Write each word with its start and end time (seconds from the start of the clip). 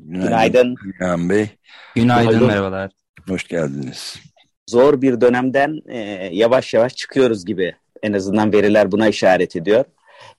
Günaydın. 0.00 0.74
Günaydın 0.74 1.30
Bey. 1.30 1.46
Günaydın, 1.94 2.28
günaydın, 2.30 2.46
merhabalar. 2.46 2.90
Hoş 3.28 3.48
geldiniz. 3.48 4.16
Zor 4.70 5.02
bir 5.02 5.20
dönemden 5.20 5.80
e, 5.88 5.98
yavaş 6.32 6.74
yavaş 6.74 6.96
çıkıyoruz 6.96 7.44
gibi. 7.44 7.74
En 8.02 8.12
azından 8.12 8.52
veriler 8.52 8.92
buna 8.92 9.08
işaret 9.08 9.56
ediyor. 9.56 9.84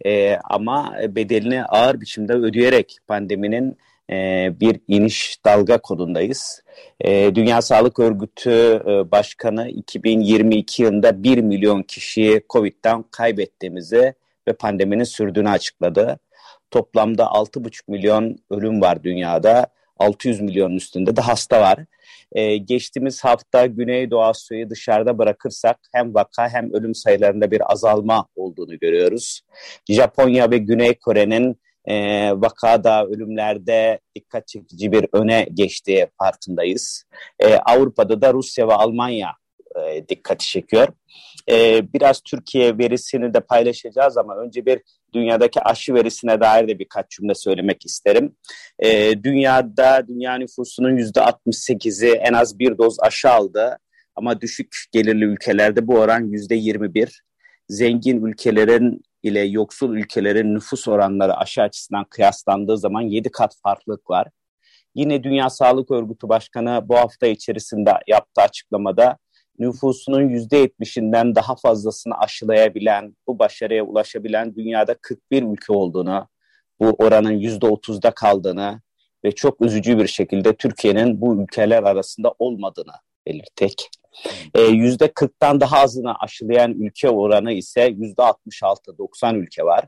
E, 0.05 0.35
ama 0.43 0.95
bedelini 1.09 1.63
ağır 1.63 2.02
biçimde 2.02 2.33
ödeyerek 2.33 2.97
pandeminin 3.07 3.77
e, 4.11 4.16
bir 4.59 4.80
iniş 4.88 5.39
dalga 5.45 5.77
kodundayız. 5.77 6.61
E, 7.02 7.35
Dünya 7.35 7.61
Sağlık 7.61 7.99
Örgütü 7.99 8.81
e, 8.88 9.11
Başkanı 9.11 9.69
2022 9.69 10.83
yılında 10.83 11.23
1 11.23 11.38
milyon 11.38 11.83
kişiyi 11.83 12.41
COVID'den 12.50 13.05
kaybettiğimizi 13.11 14.13
ve 14.47 14.53
pandeminin 14.53 15.03
sürdüğünü 15.03 15.50
açıkladı. 15.50 16.19
Toplamda 16.71 17.23
6,5 17.23 17.81
milyon 17.87 18.37
ölüm 18.49 18.81
var 18.81 19.03
dünyada. 19.03 19.67
600 19.99 20.41
milyonun 20.41 20.75
üstünde 20.75 21.15
de 21.15 21.21
hasta 21.21 21.61
var. 21.61 21.79
Ee, 22.31 22.57
geçtiğimiz 22.57 23.23
hafta 23.23 23.65
Güneydoğu 23.65 24.23
Asya'yı 24.23 24.69
dışarıda 24.69 25.17
bırakırsak 25.17 25.79
hem 25.93 26.15
vaka 26.15 26.49
hem 26.49 26.73
ölüm 26.73 26.95
sayılarında 26.95 27.51
bir 27.51 27.71
azalma 27.71 28.27
olduğunu 28.35 28.79
görüyoruz. 28.79 29.41
Japonya 29.89 30.51
ve 30.51 30.57
Güney 30.57 30.93
Kore'nin 30.93 31.59
e, 31.85 32.31
vakada, 32.31 33.05
ölümlerde 33.05 33.99
dikkat 34.15 34.47
çekici 34.47 34.91
bir 34.91 35.05
öne 35.13 35.47
geçtiği 35.53 36.07
farkındayız. 36.19 37.05
E, 37.39 37.55
Avrupa'da 37.55 38.21
da 38.21 38.33
Rusya 38.33 38.67
ve 38.67 38.73
Almanya 38.73 39.29
e, 39.75 40.07
dikkati 40.09 40.47
çekiyor. 40.47 40.87
E, 41.49 41.81
biraz 41.93 42.21
Türkiye 42.21 42.77
verisini 42.77 43.33
de 43.33 43.39
paylaşacağız 43.39 44.17
ama 44.17 44.37
önce 44.37 44.65
bir 44.65 44.81
dünyadaki 45.13 45.61
aşı 45.61 45.93
verisine 45.93 46.41
dair 46.41 46.67
de 46.67 46.79
birkaç 46.79 47.09
cümle 47.09 47.35
söylemek 47.35 47.85
isterim. 47.85 48.35
E, 48.79 49.23
dünyada 49.23 50.07
dünya 50.07 50.35
nüfusunun 50.35 50.97
yüzde 50.97 51.19
68'i 51.19 52.11
en 52.11 52.33
az 52.33 52.59
bir 52.59 52.77
doz 52.77 52.99
aşı 52.99 53.29
aldı 53.29 53.77
ama 54.15 54.41
düşük 54.41 54.85
gelirli 54.91 55.25
ülkelerde 55.25 55.88
bu 55.88 55.95
oran 55.95 56.31
yüzde 56.31 56.55
21. 56.55 57.23
Zengin 57.69 58.25
ülkelerin 58.25 59.01
ile 59.23 59.39
yoksul 59.39 59.95
ülkelerin 59.95 60.55
nüfus 60.55 60.88
oranları 60.88 61.38
aşı 61.38 61.61
açısından 61.61 62.05
kıyaslandığı 62.09 62.77
zaman 62.77 63.01
7 63.01 63.31
kat 63.31 63.55
farklılık 63.63 64.09
var. 64.09 64.27
Yine 64.95 65.23
Dünya 65.23 65.49
Sağlık 65.49 65.91
Örgütü 65.91 66.29
Başkanı 66.29 66.81
bu 66.89 66.97
hafta 66.97 67.27
içerisinde 67.27 67.91
yaptığı 68.07 68.41
açıklamada 68.41 69.17
nüfusunun 69.59 70.30
%70'inden 70.30 71.36
daha 71.36 71.55
fazlasını 71.55 72.17
aşılayabilen, 72.17 73.16
bu 73.27 73.39
başarıya 73.39 73.83
ulaşabilen 73.83 74.56
dünyada 74.56 74.95
41 75.01 75.44
ülke 75.44 75.73
olduğunu, 75.73 76.28
bu 76.79 76.85
oranın 76.90 77.40
%30'da 77.40 78.12
kaldığını 78.12 78.81
ve 79.25 79.31
çok 79.31 79.62
üzücü 79.62 79.97
bir 79.97 80.07
şekilde 80.07 80.56
Türkiye'nin 80.56 81.22
bu 81.22 81.44
ülkeler 81.44 81.84
arasında 81.84 82.34
olmadığını 82.40 82.94
belirtek. 83.28 83.90
E, 84.53 84.59
%40'tan 84.59 85.59
daha 85.59 85.78
azını 85.78 86.16
aşılayan 86.19 86.74
ülke 86.74 87.09
oranı 87.09 87.53
ise 87.53 87.88
%66-90 87.88 89.35
ülke 89.38 89.63
var. 89.63 89.85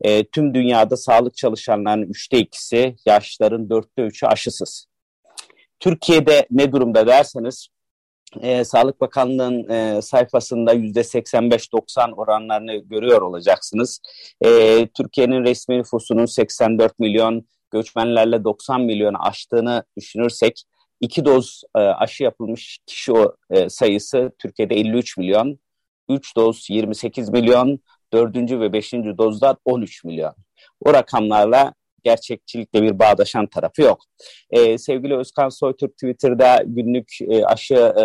E, 0.00 0.24
tüm 0.24 0.54
dünyada 0.54 0.96
sağlık 0.96 1.36
çalışanlarının 1.36 2.06
üçte 2.06 2.38
ikisi, 2.38 2.96
yaşlıların 3.06 3.70
dörtte 3.70 4.02
üçü 4.02 4.26
aşısız. 4.26 4.86
Türkiye'de 5.80 6.46
ne 6.50 6.72
durumda 6.72 7.06
derseniz 7.06 7.68
e, 8.40 8.64
Sağlık 8.64 9.00
Bakanlığı'nın 9.00 9.68
e, 9.68 10.02
sayfasında 10.02 10.72
yüzde 10.72 11.00
85-90 11.00 12.12
oranlarını 12.12 12.76
görüyor 12.76 13.22
olacaksınız. 13.22 14.00
E, 14.44 14.48
Türkiye'nin 14.86 15.44
resmi 15.44 15.78
nüfusunun 15.78 16.26
84 16.26 16.98
milyon, 16.98 17.46
göçmenlerle 17.70 18.44
90 18.44 18.80
milyonu 18.80 19.16
aştığını 19.26 19.84
düşünürsek, 19.96 20.64
iki 21.00 21.24
doz 21.24 21.62
e, 21.76 21.78
aşı 21.78 22.24
yapılmış 22.24 22.78
kişi 22.86 23.12
o, 23.12 23.36
e, 23.50 23.68
sayısı 23.68 24.32
Türkiye'de 24.38 24.74
53 24.74 25.16
milyon, 25.16 25.58
3 26.08 26.36
doz 26.36 26.66
28 26.70 27.28
milyon, 27.28 27.78
4. 28.12 28.36
ve 28.36 28.72
5. 28.72 28.92
dozda 28.92 29.56
13 29.64 30.04
milyon. 30.04 30.34
O 30.80 30.92
rakamlarla 30.94 31.74
gerçekçilikle 32.04 32.82
bir 32.82 32.98
bağdaşan 32.98 33.46
tarafı 33.46 33.82
yok. 33.82 33.98
Ee, 34.50 34.78
sevgili 34.78 35.16
Özkan 35.16 35.48
Soytürk 35.48 35.92
Twitter'da 35.92 36.62
günlük 36.66 37.08
e, 37.28 37.44
aşı 37.44 37.74
e, 37.74 38.04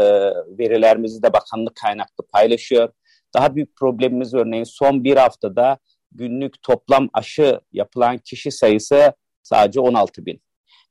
verilerimizi 0.57 1.23
de 1.23 1.33
bakanlık 1.33 1.75
kaynaklı 1.75 2.27
paylaşıyor. 2.33 2.89
Daha 3.33 3.55
büyük 3.55 3.75
problemimiz 3.75 4.33
örneğin 4.33 4.63
son 4.63 5.03
bir 5.03 5.17
haftada 5.17 5.77
günlük 6.11 6.61
toplam 6.61 7.09
aşı 7.13 7.59
yapılan 7.71 8.17
kişi 8.17 8.51
sayısı 8.51 9.13
sadece 9.43 9.79
16 9.79 10.25
bin. 10.25 10.41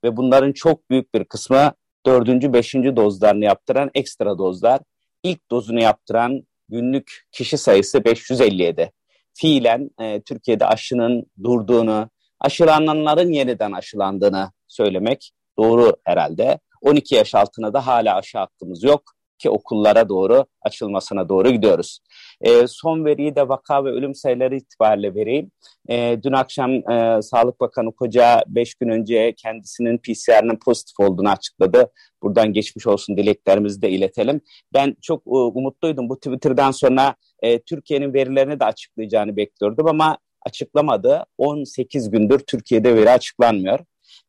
Ve 0.04 0.16
bunların 0.16 0.52
çok 0.52 0.90
büyük 0.90 1.14
bir 1.14 1.24
kısmı 1.24 1.72
dördüncü, 2.06 2.52
beşinci 2.52 2.96
dozlarını 2.96 3.44
yaptıran 3.44 3.90
ekstra 3.94 4.38
dozlar. 4.38 4.80
İlk 5.22 5.50
dozunu 5.50 5.80
yaptıran 5.80 6.42
günlük 6.68 7.26
kişi 7.32 7.58
sayısı 7.58 8.04
557. 8.04 8.92
Fiilen 9.34 9.90
e, 10.00 10.22
Türkiye'de 10.22 10.66
aşının 10.66 11.26
durduğunu, 11.44 12.10
aşılananların 12.40 13.32
yeniden 13.32 13.72
aşılandığını 13.72 14.50
söylemek 14.68 15.32
doğru 15.58 15.96
herhalde. 16.04 16.58
12 16.80 17.14
yaş 17.14 17.34
altına 17.34 17.72
da 17.74 17.86
hala 17.86 18.16
aşı 18.16 18.38
hakkımız 18.38 18.84
yok 18.84 19.02
ki 19.38 19.50
okullara 19.50 20.08
doğru 20.08 20.46
açılmasına 20.62 21.28
doğru 21.28 21.50
gidiyoruz. 21.50 22.00
E, 22.40 22.66
son 22.66 23.04
veriyi 23.04 23.36
de 23.36 23.48
vaka 23.48 23.84
ve 23.84 23.90
ölüm 23.90 24.14
sayıları 24.14 24.56
itibariyle 24.56 25.14
vereyim. 25.14 25.50
E, 25.88 26.18
dün 26.22 26.32
akşam 26.32 26.90
e, 26.90 27.22
Sağlık 27.22 27.60
Bakanı 27.60 27.92
Koca 27.92 28.42
5 28.46 28.74
gün 28.74 28.88
önce 28.88 29.34
kendisinin 29.36 29.98
PCR'nin 29.98 30.58
pozitif 30.64 31.00
olduğunu 31.00 31.30
açıkladı. 31.30 31.92
Buradan 32.22 32.52
geçmiş 32.52 32.86
olsun 32.86 33.16
dileklerimizi 33.16 33.82
de 33.82 33.90
iletelim. 33.90 34.40
Ben 34.74 34.96
çok 35.02 35.26
e, 35.26 35.30
umutluydum 35.30 36.08
bu 36.08 36.16
Twitter'dan 36.16 36.70
sonra 36.70 37.14
e, 37.42 37.58
Türkiye'nin 37.62 38.14
verilerini 38.14 38.60
de 38.60 38.64
açıklayacağını 38.64 39.36
bekliyordum 39.36 39.86
ama 39.86 40.18
açıklamadı. 40.48 41.24
18 41.38 42.10
gündür 42.10 42.38
Türkiye'de 42.38 42.94
veri 42.94 43.10
açıklanmıyor. 43.10 43.80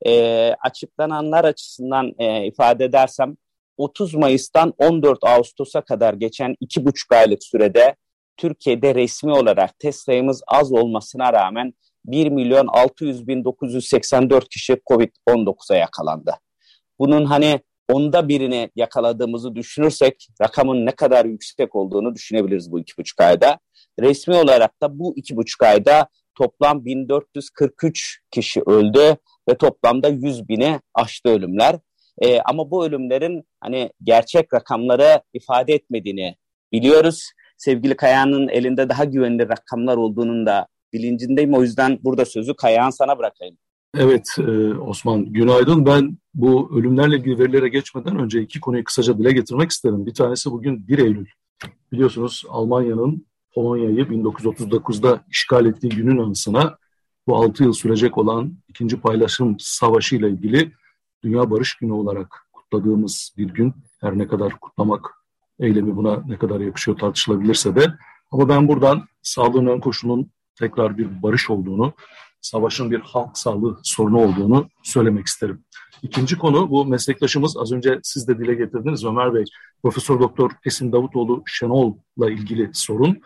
E, 0.06 0.54
açıklananlar 0.66 1.46
açısından 1.46 2.14
e, 2.20 2.46
ifade 2.46 2.86
edersem 2.86 3.36
30 3.78 4.14
Mayıs'tan 4.16 4.74
14 4.78 5.20
Ağustos'a 5.24 5.82
kadar 5.82 6.14
geçen 6.14 6.56
2,5 6.62 7.16
aylık 7.16 7.44
sürede 7.44 7.96
Türkiye'de 8.38 8.96
resmi 8.96 9.34
olarak 9.34 9.80
test 9.80 10.06
sayımız 10.06 10.42
az 10.48 10.72
olmasına 10.72 11.34
rağmen 11.34 11.74
1 12.06 12.30
milyon 12.30 12.68
600 12.68 13.28
bin 13.28 13.44
984 13.44 14.50
kişi 14.50 14.82
COVID-19'a 14.90 15.76
yakalandı. 15.76 16.36
Bunun 17.00 17.26
hani 17.26 17.60
onda 17.90 18.28
birini 18.28 18.70
yakaladığımızı 18.76 19.56
düşünürsek 19.56 20.28
rakamın 20.42 20.86
ne 20.86 20.92
kadar 20.92 21.26
yüksek 21.26 21.76
olduğunu 21.76 22.16
düşünebiliriz 22.16 22.72
bu 22.72 22.80
iki 22.80 22.98
buçuk 22.98 23.22
ayda. 23.22 23.60
Resmi 24.00 24.36
olarak 24.36 24.82
da 24.82 25.00
bu 25.00 25.14
iki 25.16 25.36
buçuk 25.36 25.64
ayda 25.64 26.08
toplam 26.36 26.86
1443 26.86 28.20
kişi 28.32 28.62
öldü 28.62 29.16
ve 29.50 29.58
toplamda 29.58 30.10
100 30.10 30.50
bini 30.50 30.80
aştı 30.94 31.30
ölümler. 31.30 31.80
Ee, 32.22 32.40
ama 32.40 32.72
bu 32.72 32.86
ölümlerin 32.86 33.44
hani 33.62 33.90
gerçek 34.04 34.54
rakamları 34.54 35.22
ifade 35.34 35.74
etmediğini 35.74 36.36
biliyoruz. 36.72 37.32
Sevgili 37.58 37.96
Kaya'nın 37.96 38.48
elinde 38.48 38.90
daha 38.90 39.04
güvenilir 39.04 39.50
rakamlar 39.50 39.98
olduğunun 39.98 40.46
da 40.46 40.68
bilincindeyim. 40.94 41.54
O 41.54 41.62
yüzden 41.62 42.00
burada 42.04 42.26
sözü 42.26 42.56
Kaya'nın 42.56 42.90
sana 42.90 43.18
bırakayım. 43.18 43.58
Evet 43.94 44.36
e, 44.40 44.74
Osman 44.74 45.26
günaydın. 45.26 45.86
Ben 45.86 46.18
bu 46.34 46.72
ölümlerle 46.80 47.18
ilgili 47.18 47.40
verilere 47.40 47.70
geçmeden 47.70 48.20
önce 48.20 48.42
iki 48.42 48.60
konuyu 48.60 48.84
kısaca 48.84 49.18
dile 49.18 49.32
getirmek 49.32 49.72
isterim. 49.72 50.06
Bir 50.06 50.14
tanesi 50.14 50.52
bugün 50.52 50.88
1 50.88 51.00
Eylül. 51.00 51.26
Biliyorsunuz 51.92 52.44
Almanya'nın 52.50 53.26
Polonya'yı 53.54 54.06
1939'da 54.06 55.24
işgal 55.30 55.66
ettiği 55.66 55.90
günün 55.90 56.18
anısına 56.18 56.78
bu 57.28 57.36
6 57.36 57.64
yıl 57.64 57.74
sürecek 57.74 58.18
olan 58.18 58.58
ikinci 58.68 59.02
paylaşım 59.02 59.56
savaşı 59.60 60.16
ile 60.16 60.30
ilgili 60.30 60.72
Dünya 61.24 61.52
Barış 61.52 61.76
Günü 61.76 61.92
olarak 61.92 62.48
kutladığımız 62.54 63.34
bir 63.38 63.48
gün. 63.48 63.74
Her 64.02 64.18
ne 64.18 64.28
kadar 64.28 64.60
kutlamak 64.60 65.14
eylemi 65.60 65.96
buna 65.96 66.24
ne 66.28 66.38
kadar 66.38 66.60
yakışıyor 66.60 66.98
tartışılabilirse 66.98 67.76
de. 67.76 67.94
Ama 68.32 68.50
ben 68.50 68.68
buradan 68.68 69.08
sağlığın 69.22 69.66
ön 69.66 69.80
koşulunun 69.80 70.32
tekrar 70.56 70.98
bir 70.98 71.24
barış 71.24 71.50
olduğunu 71.50 71.94
savaşın 72.42 72.92
bir 72.92 73.00
halk 73.00 73.38
sağlığı 73.38 73.80
sorunu 73.84 74.18
olduğunu 74.18 74.70
söylemek 74.84 75.28
isterim. 75.28 75.64
İkinci 76.04 76.38
konu 76.38 76.70
bu 76.70 76.86
meslektaşımız 76.86 77.58
az 77.58 77.72
önce 77.72 78.00
siz 78.04 78.28
de 78.28 78.40
dile 78.40 78.54
getirdiniz 78.54 79.06
Ömer 79.06 79.34
Bey. 79.34 79.44
Profesör 79.84 80.20
Doktor 80.20 80.52
Esin 80.66 80.92
Davutoğlu 80.92 81.44
Şenol'la 81.46 82.30
ilgili 82.30 82.70
sorun. 82.74 83.22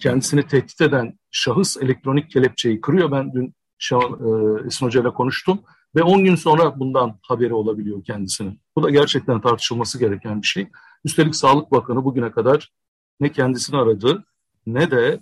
Kendisini 0.00 0.46
tehdit 0.46 0.80
eden 0.80 1.18
şahıs 1.30 1.76
elektronik 1.76 2.30
kelepçeyi 2.30 2.80
kırıyor. 2.80 3.10
Ben 3.10 3.32
dün 3.32 3.54
Şenol, 3.78 4.60
e, 4.60 4.66
Esin 4.66 4.86
Hoca 4.86 5.00
ile 5.00 5.10
konuştum 5.10 5.60
ve 5.96 6.02
10 6.02 6.24
gün 6.24 6.34
sonra 6.34 6.80
bundan 6.80 7.18
haberi 7.22 7.54
olabiliyor 7.54 8.04
kendisinin. 8.04 8.60
Bu 8.76 8.82
da 8.82 8.90
gerçekten 8.90 9.40
tartışılması 9.40 9.98
gereken 9.98 10.42
bir 10.42 10.46
şey. 10.46 10.68
Üstelik 11.04 11.36
Sağlık 11.36 11.72
Bakanı 11.72 12.04
bugüne 12.04 12.30
kadar 12.30 12.72
ne 13.20 13.32
kendisini 13.32 13.76
aradı 13.76 14.24
ne 14.66 14.90
de 14.90 15.20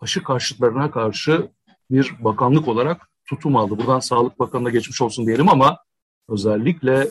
aşı 0.00 0.22
karşıtlarına 0.22 0.90
karşı 0.90 1.48
bir 1.90 2.14
bakanlık 2.20 2.68
olarak 2.68 3.08
tutum 3.28 3.56
aldı. 3.56 3.78
Buradan 3.78 4.00
Sağlık 4.00 4.38
Bakanı'na 4.38 4.70
geçmiş 4.70 5.02
olsun 5.02 5.26
diyelim 5.26 5.48
ama 5.48 5.78
özellikle 6.28 7.10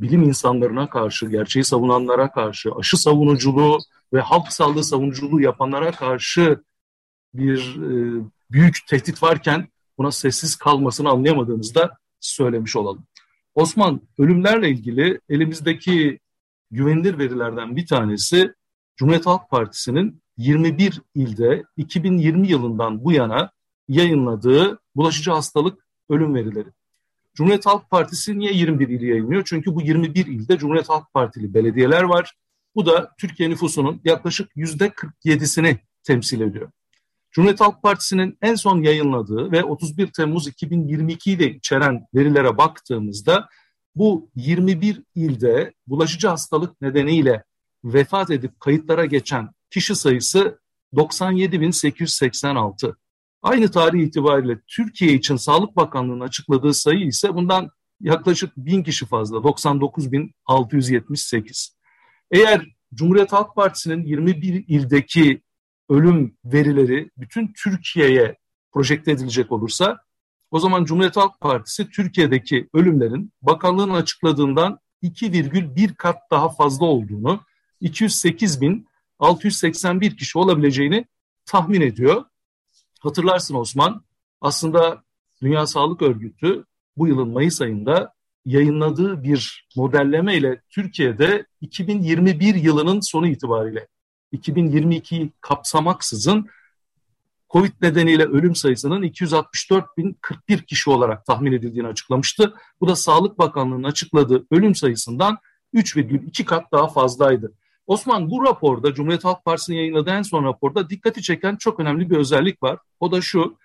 bilim 0.00 0.22
insanlarına 0.22 0.90
karşı, 0.90 1.26
gerçeği 1.26 1.64
savunanlara 1.64 2.32
karşı, 2.32 2.74
aşı 2.74 2.96
savunuculuğu 2.96 3.78
ve 4.12 4.20
halk 4.20 4.52
sağlığı 4.52 4.84
savunuculuğu 4.84 5.40
yapanlara 5.40 5.92
karşı 5.92 6.62
bir 7.34 7.76
e, 7.76 8.22
büyük 8.50 8.78
tehdit 8.86 9.22
varken 9.22 9.68
buna 9.98 10.10
sessiz 10.10 10.56
kalmasını 10.56 11.08
anlayamadığımızda 11.08 11.96
söylemiş 12.20 12.76
olalım. 12.76 13.06
Osman, 13.54 14.00
ölümlerle 14.18 14.70
ilgili 14.70 15.20
elimizdeki 15.28 16.18
güvenilir 16.70 17.18
verilerden 17.18 17.76
bir 17.76 17.86
tanesi 17.86 18.52
Cumhuriyet 18.96 19.26
Halk 19.26 19.50
Partisi'nin 19.50 20.22
21 20.36 21.02
ilde 21.14 21.64
2020 21.76 22.48
yılından 22.48 23.04
bu 23.04 23.12
yana 23.12 23.50
yayınladığı 23.88 24.78
bulaşıcı 24.96 25.30
hastalık 25.30 25.86
ölüm 26.08 26.34
verileri. 26.34 26.68
Cumhuriyet 27.34 27.66
Halk 27.66 27.90
Partisi 27.90 28.38
niye 28.38 28.52
21 28.52 28.88
ili 28.88 29.06
yayınlıyor? 29.06 29.42
Çünkü 29.46 29.74
bu 29.74 29.82
21 29.82 30.26
ilde 30.26 30.58
Cumhuriyet 30.58 30.88
Halk 30.88 31.12
Partili 31.14 31.54
belediyeler 31.54 32.02
var. 32.02 32.34
Bu 32.74 32.86
da 32.86 33.12
Türkiye 33.20 33.50
nüfusunun 33.50 34.00
yaklaşık 34.04 34.56
%47'sini 34.56 35.78
temsil 36.02 36.40
ediyor. 36.40 36.70
Cumhuriyet 37.30 37.60
Halk 37.60 37.82
Partisi'nin 37.82 38.38
en 38.42 38.54
son 38.54 38.82
yayınladığı 38.82 39.52
ve 39.52 39.64
31 39.64 40.06
Temmuz 40.06 40.48
2022'yi 40.48 41.38
de 41.38 41.50
içeren 41.50 42.06
verilere 42.14 42.58
baktığımızda 42.58 43.48
bu 43.94 44.30
21 44.34 45.02
ilde 45.14 45.74
bulaşıcı 45.86 46.28
hastalık 46.28 46.80
nedeniyle 46.80 47.44
vefat 47.84 48.30
edip 48.30 48.60
kayıtlara 48.60 49.04
geçen 49.04 49.48
kişi 49.70 49.96
sayısı 49.96 50.60
97.886. 50.94 52.94
Aynı 53.42 53.70
tarih 53.70 54.02
itibariyle 54.02 54.60
Türkiye 54.66 55.12
için 55.12 55.36
Sağlık 55.36 55.76
Bakanlığı'nın 55.76 56.20
açıkladığı 56.20 56.74
sayı 56.74 57.06
ise 57.06 57.34
bundan 57.34 57.70
yaklaşık 58.00 58.56
1000 58.56 58.82
kişi 58.82 59.06
fazla 59.06 59.36
99.678. 59.36 61.72
Eğer 62.30 62.66
Cumhuriyet 62.94 63.32
Halk 63.32 63.54
Partisi'nin 63.54 64.04
21 64.04 64.64
ildeki 64.68 65.42
ölüm 65.88 66.36
verileri 66.44 67.10
bütün 67.16 67.52
Türkiye'ye 67.52 68.36
projekte 68.72 69.12
edilecek 69.12 69.52
olursa 69.52 69.98
o 70.50 70.58
zaman 70.58 70.84
Cumhuriyet 70.84 71.16
Halk 71.16 71.40
Partisi 71.40 71.90
Türkiye'deki 71.90 72.68
ölümlerin 72.74 73.32
bakanlığın 73.42 73.90
açıkladığından 73.90 74.78
2,1 75.02 75.94
kat 75.94 76.16
daha 76.30 76.48
fazla 76.48 76.86
olduğunu 76.86 77.40
208.681 77.82 80.16
kişi 80.16 80.38
olabileceğini 80.38 81.04
tahmin 81.46 81.80
ediyor. 81.80 82.24
Hatırlarsın 82.98 83.54
Osman, 83.54 84.04
aslında 84.40 85.02
Dünya 85.42 85.66
Sağlık 85.66 86.02
Örgütü 86.02 86.64
bu 86.96 87.08
yılın 87.08 87.28
Mayıs 87.28 87.60
ayında 87.60 88.12
yayınladığı 88.44 89.22
bir 89.22 89.68
modelleme 89.76 90.36
ile 90.36 90.62
Türkiye'de 90.70 91.46
2021 91.60 92.54
yılının 92.54 93.00
sonu 93.00 93.28
itibariyle 93.28 93.88
2022'yi 94.32 95.32
kapsamaksızın 95.40 96.48
Covid 97.50 97.72
nedeniyle 97.82 98.24
ölüm 98.24 98.54
sayısının 98.54 99.02
264.041 99.02 100.64
kişi 100.64 100.90
olarak 100.90 101.26
tahmin 101.26 101.52
edildiğini 101.52 101.86
açıklamıştı. 101.86 102.54
Bu 102.80 102.88
da 102.88 102.96
Sağlık 102.96 103.38
Bakanlığı'nın 103.38 103.84
açıkladığı 103.84 104.46
ölüm 104.50 104.74
sayısından 104.74 105.38
3,2 105.74 106.44
kat 106.44 106.72
daha 106.72 106.88
fazlaydı. 106.88 107.52
Osman 107.88 108.30
bu 108.30 108.44
raporda 108.44 108.94
Cumhuriyet 108.94 109.24
Halk 109.24 109.44
Partisi'nin 109.44 109.76
yayınladığı 109.76 110.10
en 110.10 110.22
son 110.22 110.44
raporda 110.44 110.90
dikkati 110.90 111.22
çeken 111.22 111.56
çok 111.56 111.80
önemli 111.80 112.10
bir 112.10 112.16
özellik 112.16 112.62
var. 112.62 112.78
O 113.00 113.12
da 113.12 113.20
şu. 113.20 113.56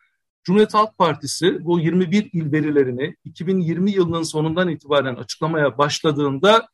Cumhuriyet 0.43 0.73
Halk 0.73 0.97
Partisi 0.97 1.65
bu 1.65 1.79
21 1.79 2.29
il 2.33 2.51
verilerini 2.51 3.15
2020 3.25 3.91
yılının 3.91 4.23
sonundan 4.23 4.69
itibaren 4.69 5.15
açıklamaya 5.15 5.77
başladığında 5.77 6.67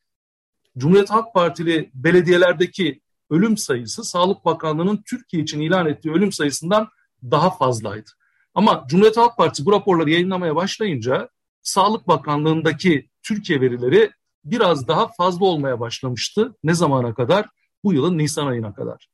Cumhuriyet 0.77 1.09
Halk 1.09 1.33
Partili 1.33 1.91
belediyelerdeki 1.93 3.01
ölüm 3.29 3.57
sayısı 3.57 4.03
Sağlık 4.03 4.45
Bakanlığı'nın 4.45 5.03
Türkiye 5.05 5.43
için 5.43 5.61
ilan 5.61 5.87
ettiği 5.87 6.11
ölüm 6.11 6.31
sayısından 6.31 6.89
daha 7.23 7.49
fazlaydı. 7.49 8.09
Ama 8.53 8.85
Cumhuriyet 8.87 9.17
Halk 9.17 9.37
Partisi 9.37 9.65
bu 9.65 9.71
raporları 9.71 10.09
yayınlamaya 10.09 10.55
başlayınca 10.55 11.29
Sağlık 11.61 12.07
Bakanlığı'ndaki 12.07 13.09
Türkiye 13.23 13.61
verileri 13.61 14.11
biraz 14.45 14.87
daha 14.87 15.07
fazla 15.07 15.45
olmaya 15.45 15.79
başlamıştı. 15.79 16.55
Ne 16.63 16.73
zamana 16.73 17.13
kadar? 17.13 17.45
Bu 17.83 17.93
yılın 17.93 18.17
Nisan 18.17 18.47
ayına 18.47 18.73
kadar. 18.73 19.07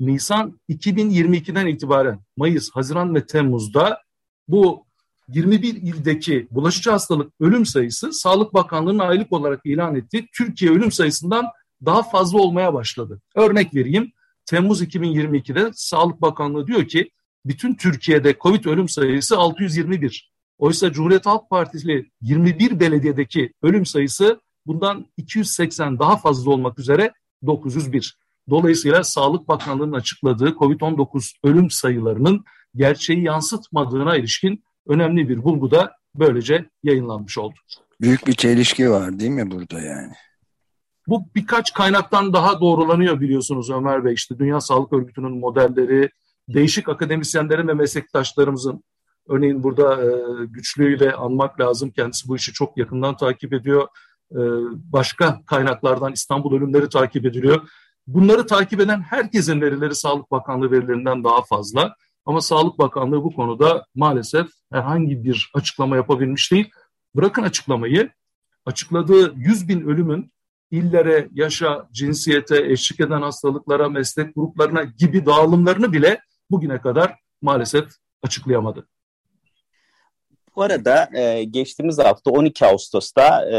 Nisan 0.00 0.60
2022'den 0.68 1.66
itibaren 1.66 2.20
Mayıs, 2.36 2.70
Haziran 2.70 3.14
ve 3.14 3.26
Temmuz'da 3.26 4.02
bu 4.48 4.86
21 5.28 5.74
ildeki 5.74 6.48
bulaşıcı 6.50 6.90
hastalık 6.90 7.32
ölüm 7.40 7.66
sayısı 7.66 8.12
Sağlık 8.12 8.54
Bakanlığı'nın 8.54 8.98
aylık 8.98 9.32
olarak 9.32 9.60
ilan 9.64 9.94
ettiği 9.94 10.28
Türkiye 10.36 10.70
ölüm 10.70 10.92
sayısından 10.92 11.46
daha 11.84 12.02
fazla 12.02 12.38
olmaya 12.38 12.74
başladı. 12.74 13.20
Örnek 13.34 13.74
vereyim. 13.74 14.12
Temmuz 14.46 14.82
2022'de 14.82 15.70
Sağlık 15.74 16.22
Bakanlığı 16.22 16.66
diyor 16.66 16.88
ki 16.88 17.10
bütün 17.46 17.74
Türkiye'de 17.74 18.36
Covid 18.40 18.64
ölüm 18.64 18.88
sayısı 18.88 19.38
621. 19.38 20.32
Oysa 20.58 20.92
Cumhuriyet 20.92 21.26
Halk 21.26 21.50
Partisi 21.50 22.10
21 22.20 22.80
belediyedeki 22.80 23.52
ölüm 23.62 23.86
sayısı 23.86 24.40
bundan 24.68 25.06
280 25.16 25.98
daha 25.98 26.16
fazla 26.16 26.50
olmak 26.50 26.78
üzere 26.78 27.12
901. 27.46 28.18
Dolayısıyla 28.50 29.04
Sağlık 29.04 29.48
Bakanlığı'nın 29.48 29.92
açıkladığı 29.92 30.48
COVID-19 30.48 31.32
ölüm 31.44 31.70
sayılarının 31.70 32.44
gerçeği 32.74 33.22
yansıtmadığına 33.22 34.16
ilişkin 34.16 34.64
önemli 34.86 35.28
bir 35.28 35.44
bulgu 35.44 35.70
da 35.70 35.92
böylece 36.14 36.68
yayınlanmış 36.82 37.38
oldu. 37.38 37.54
Büyük 38.00 38.26
bir 38.26 38.32
çelişki 38.32 38.90
var 38.90 39.18
değil 39.18 39.30
mi 39.30 39.50
burada 39.50 39.80
yani? 39.80 40.12
Bu 41.08 41.22
birkaç 41.34 41.72
kaynaktan 41.72 42.32
daha 42.32 42.60
doğrulanıyor 42.60 43.20
biliyorsunuz 43.20 43.70
Ömer 43.70 44.04
Bey. 44.04 44.14
İşte 44.14 44.38
Dünya 44.38 44.60
Sağlık 44.60 44.92
Örgütü'nün 44.92 45.38
modelleri, 45.38 46.10
değişik 46.48 46.88
akademisyenlerin 46.88 47.68
ve 47.68 47.74
meslektaşlarımızın 47.74 48.84
örneğin 49.28 49.62
burada 49.62 50.04
e, 50.04 50.08
güçlüyle 50.46 51.12
anmak 51.12 51.60
lazım. 51.60 51.90
Kendisi 51.90 52.28
bu 52.28 52.36
işi 52.36 52.52
çok 52.52 52.78
yakından 52.78 53.16
takip 53.16 53.52
ediyor. 53.52 53.88
E, 54.32 54.40
başka 54.92 55.44
kaynaklardan 55.46 56.12
İstanbul 56.12 56.56
ölümleri 56.56 56.88
takip 56.88 57.26
ediliyor. 57.26 57.68
Bunları 58.06 58.46
takip 58.46 58.80
eden 58.80 59.00
herkesin 59.00 59.60
verileri 59.60 59.94
Sağlık 59.94 60.30
Bakanlığı 60.30 60.70
verilerinden 60.70 61.24
daha 61.24 61.42
fazla. 61.42 61.94
Ama 62.26 62.40
Sağlık 62.40 62.78
Bakanlığı 62.78 63.24
bu 63.24 63.34
konuda 63.34 63.86
maalesef 63.94 64.48
herhangi 64.72 65.24
bir 65.24 65.50
açıklama 65.54 65.96
yapabilmiş 65.96 66.52
değil. 66.52 66.70
Bırakın 67.14 67.42
açıklamayı, 67.42 68.10
açıkladığı 68.66 69.34
100 69.36 69.68
bin 69.68 69.80
ölümün 69.80 70.32
illere, 70.70 71.28
yaşa, 71.32 71.88
cinsiyete, 71.92 72.72
eşlik 72.72 73.00
eden 73.00 73.22
hastalıklara, 73.22 73.88
meslek 73.88 74.34
gruplarına 74.34 74.82
gibi 74.82 75.26
dağılımlarını 75.26 75.92
bile 75.92 76.20
bugüne 76.50 76.80
kadar 76.80 77.18
maalesef 77.42 77.88
açıklayamadı. 78.22 78.88
Bu 80.56 80.62
arada 80.62 81.18
e, 81.18 81.44
geçtiğimiz 81.44 81.98
hafta 81.98 82.30
12 82.30 82.66
Ağustos'ta 82.66 83.50
e, 83.50 83.56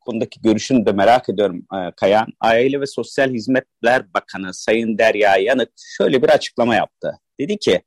konudaki 0.00 0.40
görüşünü 0.40 0.86
de 0.86 0.92
merak 0.92 1.28
ediyorum 1.28 1.66
e, 1.74 1.92
Kayan. 1.96 2.26
Aile 2.40 2.80
ve 2.80 2.86
Sosyal 2.86 3.30
Hizmetler 3.30 4.14
Bakanı 4.14 4.54
Sayın 4.54 4.98
Derya 4.98 5.36
Yanık 5.36 5.72
şöyle 5.96 6.22
bir 6.22 6.28
açıklama 6.28 6.74
yaptı. 6.74 7.18
Dedi 7.40 7.58
ki 7.58 7.82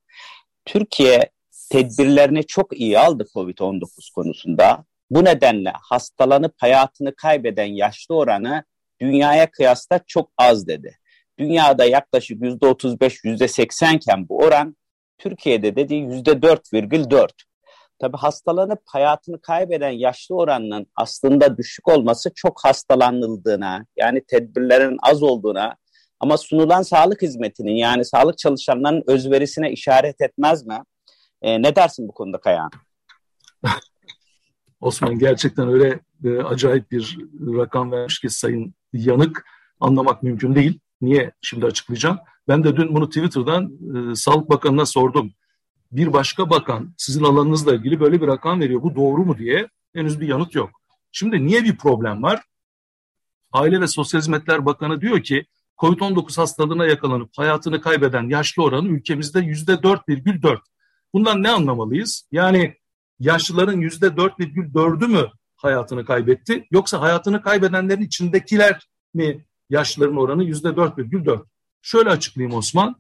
Türkiye 0.66 1.30
tedbirlerini 1.72 2.46
çok 2.46 2.80
iyi 2.80 3.00
aldı 3.00 3.26
COVID-19 3.34 4.14
konusunda. 4.16 4.86
Bu 5.10 5.26
nedenle 5.26 5.74
hastalanıp 5.82 6.54
hayatını 6.58 7.16
kaybeden 7.16 7.66
yaşlı 7.66 8.16
oranı 8.16 8.64
dünyaya 9.02 9.52
kıyasla 9.52 10.00
çok 10.08 10.32
az 10.38 10.68
dedi. 10.68 10.98
Dünyada 11.40 11.86
yaklaşık 11.86 12.42
%35, 12.42 13.24
%80 13.24 13.96
iken 13.96 14.30
bu 14.30 14.38
oran 14.38 14.76
Türkiye'de 15.18 15.76
dediği 15.76 16.04
%4,4. 16.04 17.30
Tabi 18.02 18.18
hastalanıp 18.18 18.82
hayatını 18.86 19.42
kaybeden 19.42 19.90
yaşlı 19.90 20.36
oranının 20.36 20.88
aslında 20.96 21.58
düşük 21.58 21.88
olması 21.88 22.32
çok 22.36 22.64
hastalanıldığına, 22.64 23.86
yani 23.98 24.24
tedbirlerin 24.28 24.98
az 25.02 25.24
olduğuna 25.24 25.76
ama 26.20 26.38
sunulan 26.38 26.82
sağlık 26.82 27.22
hizmetinin 27.22 27.76
yani 27.76 28.06
sağlık 28.06 28.38
çalışanlarının 28.38 29.04
özverisine 29.08 29.72
işaret 29.72 30.22
etmez 30.22 30.66
mi? 30.66 30.84
E, 31.42 31.62
ne 31.62 31.76
dersin 31.76 32.08
bu 32.08 32.12
konuda 32.12 32.40
Kayahan? 32.40 32.72
Osman 34.82 35.20
gerçekten 35.20 35.68
öyle 35.70 36.00
e, 36.26 36.44
acayip 36.44 36.92
bir 36.92 37.18
rakam 37.40 37.92
vermiş 37.92 38.20
ki 38.20 38.30
Sayın 38.30 38.74
Yanık 38.94 39.46
anlamak 39.80 40.24
mümkün 40.24 40.56
değil. 40.56 40.80
Niye? 41.02 41.32
Şimdi 41.42 41.66
açıklayacağım. 41.66 42.20
Ben 42.48 42.64
de 42.64 42.78
dün 42.78 42.96
bunu 42.96 43.10
Twitter'dan 43.10 43.72
e, 44.12 44.16
Sağlık 44.16 44.50
Bakanı'na 44.50 44.86
sordum. 44.86 45.34
Bir 45.92 46.14
başka 46.14 46.50
bakan 46.50 46.94
sizin 46.98 47.24
alanınızla 47.24 47.76
ilgili 47.76 48.00
böyle 48.00 48.22
bir 48.22 48.28
rakam 48.28 48.62
veriyor. 48.62 48.84
Bu 48.84 48.96
doğru 48.96 49.26
mu 49.26 49.38
diye 49.38 49.70
henüz 49.94 50.22
bir 50.22 50.28
yanıt 50.28 50.56
yok. 50.56 50.70
Şimdi 51.12 51.46
niye 51.46 51.64
bir 51.64 51.78
problem 51.78 52.24
var? 52.24 52.42
Aile 53.52 53.82
ve 53.82 53.88
Sosyal 53.88 54.22
Hizmetler 54.22 54.66
Bakanı 54.66 55.02
diyor 55.02 55.24
ki 55.24 55.46
COVID-19 55.78 56.38
hastalığına 56.38 56.86
yakalanıp 56.86 57.30
hayatını 57.38 57.82
kaybeden 57.82 58.30
yaşlı 58.30 58.64
oranı 58.64 58.88
ülkemizde 58.88 59.40
yüzde 59.40 59.74
4,4. 59.74 60.60
Bundan 61.14 61.44
ne 61.44 61.50
anlamalıyız? 61.50 62.28
Yani 62.32 62.76
yaşlıların 63.20 63.78
yüzde 63.78 64.06
4,4'ü 64.08 65.08
mü 65.08 65.32
hayatını 65.56 66.06
kaybetti? 66.06 66.68
Yoksa 66.72 67.02
hayatını 67.02 67.42
kaybedenlerin 67.42 68.02
içindekiler 68.02 68.88
mi 69.14 69.46
yaşlıların 69.70 70.18
oranı 70.18 70.44
yüzde 70.44 70.68
4,4? 70.68 71.46
Şöyle 71.82 72.10
açıklayayım 72.10 72.58
Osman. 72.58 72.96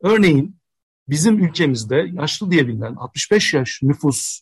Örneğin 0.00 0.61
bizim 1.08 1.44
ülkemizde 1.44 2.10
yaşlı 2.12 2.50
diye 2.50 2.68
bilinen 2.68 2.94
65 2.94 3.54
yaş 3.54 3.82
nüfus 3.82 4.40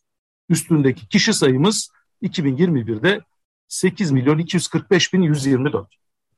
üstündeki 0.48 1.08
kişi 1.08 1.32
sayımız 1.32 1.90
2021'de 2.22 3.20
8 3.68 4.10
milyon 4.10 4.38
245 4.38 5.12
bin 5.12 5.22
124. 5.22 5.88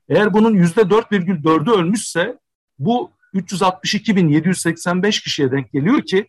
Eğer 0.09 0.35
bunun 0.35 0.55
yüzde 0.55 0.81
4,4'ü 0.81 1.71
ölmüşse 1.71 2.38
bu 2.79 3.11
362 3.33 4.17
bin 4.17 4.29
785 4.29 5.21
kişiye 5.23 5.52
denk 5.52 5.73
geliyor 5.73 6.02
ki 6.02 6.29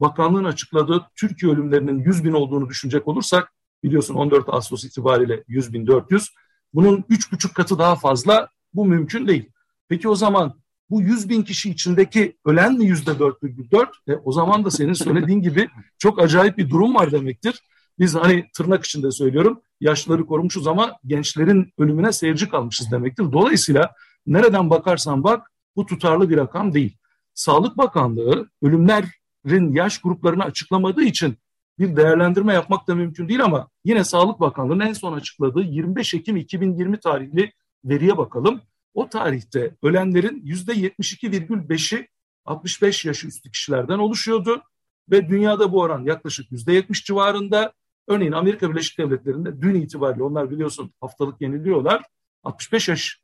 bakanlığın 0.00 0.44
açıkladığı 0.44 1.06
Türkiye 1.16 1.52
ölümlerinin 1.52 2.04
100 2.04 2.24
bin 2.24 2.32
olduğunu 2.32 2.68
düşünecek 2.68 3.08
olursak 3.08 3.52
biliyorsun 3.82 4.14
14 4.14 4.48
Ağustos 4.48 4.84
itibariyle 4.84 5.44
100 5.48 5.72
bin 5.72 5.86
400 5.86 6.30
bunun 6.74 7.02
3,5 7.02 7.52
katı 7.52 7.78
daha 7.78 7.96
fazla 7.96 8.48
bu 8.74 8.84
mümkün 8.84 9.26
değil. 9.26 9.50
Peki 9.88 10.08
o 10.08 10.14
zaman 10.14 10.61
bu 10.92 11.02
100 11.02 11.28
bin 11.28 11.42
kişi 11.42 11.70
içindeki 11.70 12.36
ölen 12.44 12.78
mi 12.78 12.84
yüzde 12.84 13.10
4,4? 13.10 13.86
E, 14.08 14.16
o 14.24 14.32
zaman 14.32 14.64
da 14.64 14.70
senin 14.70 14.92
söylediğin 14.92 15.42
gibi 15.42 15.68
çok 15.98 16.22
acayip 16.22 16.58
bir 16.58 16.70
durum 16.70 16.94
var 16.94 17.12
demektir. 17.12 17.62
Biz 17.98 18.14
hani 18.14 18.50
tırnak 18.56 18.84
içinde 18.84 19.10
söylüyorum 19.10 19.60
yaşlıları 19.80 20.26
korumuşuz 20.26 20.66
ama 20.66 20.92
gençlerin 21.06 21.72
ölümüne 21.78 22.12
seyirci 22.12 22.48
kalmışız 22.48 22.90
demektir. 22.90 23.32
Dolayısıyla 23.32 23.92
nereden 24.26 24.70
bakarsan 24.70 25.24
bak 25.24 25.50
bu 25.76 25.86
tutarlı 25.86 26.30
bir 26.30 26.36
rakam 26.36 26.74
değil. 26.74 26.96
Sağlık 27.34 27.78
Bakanlığı 27.78 28.48
ölümlerin 28.62 29.74
yaş 29.74 30.00
gruplarını 30.00 30.44
açıklamadığı 30.44 31.02
için 31.02 31.36
bir 31.78 31.96
değerlendirme 31.96 32.54
yapmak 32.54 32.88
da 32.88 32.94
mümkün 32.94 33.28
değil 33.28 33.44
ama 33.44 33.68
yine 33.84 34.04
Sağlık 34.04 34.40
Bakanlığı'nın 34.40 34.86
en 34.86 34.92
son 34.92 35.12
açıkladığı 35.12 35.62
25 35.62 36.14
Ekim 36.14 36.36
2020 36.36 37.00
tarihli 37.00 37.52
veriye 37.84 38.16
bakalım. 38.16 38.60
O 38.94 39.08
tarihte 39.08 39.76
ölenlerin 39.82 40.42
%72,5'i 40.46 42.08
65 42.44 43.04
yaş 43.04 43.24
üstü 43.24 43.50
kişilerden 43.50 43.98
oluşuyordu 43.98 44.62
ve 45.10 45.28
dünyada 45.28 45.72
bu 45.72 45.80
oran 45.80 46.04
yaklaşık 46.04 46.50
%70 46.50 47.04
civarında. 47.04 47.72
Örneğin 48.08 48.32
Amerika 48.32 48.70
Birleşik 48.70 48.98
Devletleri'nde 48.98 49.62
dün 49.62 49.74
itibariyle 49.74 50.22
onlar 50.22 50.50
biliyorsun 50.50 50.92
haftalık 51.00 51.40
yeniliyorlar. 51.40 52.02
65 52.44 52.88
yaş 52.88 53.20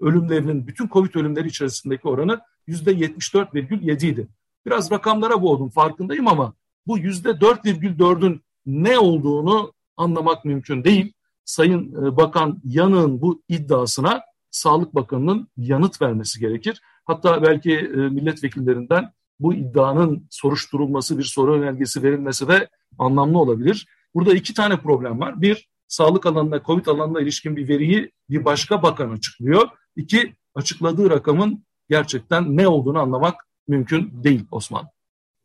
ölümlerinin 0.00 0.66
bütün 0.66 0.88
Covid 0.88 1.14
ölümleri 1.14 1.48
içerisindeki 1.48 2.08
oranı 2.08 2.40
%74,7 2.68 4.06
idi. 4.06 4.28
Biraz 4.66 4.90
rakamlara 4.90 5.42
boğdum 5.42 5.68
farkındayım 5.68 6.28
ama 6.28 6.54
bu 6.86 6.98
%4,4'ün 6.98 8.42
ne 8.66 8.98
olduğunu 8.98 9.72
anlamak 9.96 10.44
mümkün 10.44 10.84
değil. 10.84 11.12
Sayın 11.44 12.04
e, 12.04 12.16
Bakan 12.16 12.60
Yanık'ın 12.64 13.20
bu 13.20 13.42
iddiasına 13.48 14.20
Sağlık 14.52 14.94
Bakanı'nın 14.94 15.48
yanıt 15.56 16.02
vermesi 16.02 16.40
gerekir. 16.40 16.80
Hatta 17.04 17.42
belki 17.42 17.72
e, 17.72 17.96
milletvekillerinden 17.96 19.12
bu 19.40 19.54
iddianın 19.54 20.26
soruşturulması, 20.30 21.18
bir 21.18 21.24
soru 21.24 21.54
önergesi 21.54 22.02
verilmesi 22.02 22.48
de 22.48 22.68
anlamlı 22.98 23.38
olabilir. 23.38 23.86
Burada 24.14 24.34
iki 24.34 24.54
tane 24.54 24.76
problem 24.76 25.20
var. 25.20 25.42
Bir, 25.42 25.68
sağlık 25.88 26.26
alanına, 26.26 26.62
COVID 26.62 26.86
alanına 26.86 27.20
ilişkin 27.20 27.56
bir 27.56 27.68
veriyi 27.68 28.12
bir 28.30 28.44
başka 28.44 28.82
bakan 28.82 29.10
açıklıyor. 29.10 29.68
İki, 29.96 30.34
açıkladığı 30.54 31.10
rakamın 31.10 31.64
gerçekten 31.88 32.56
ne 32.56 32.68
olduğunu 32.68 32.98
anlamak 32.98 33.34
mümkün 33.68 34.24
değil 34.24 34.44
Osman. 34.50 34.88